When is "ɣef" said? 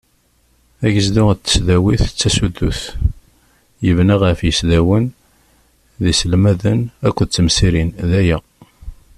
4.23-4.39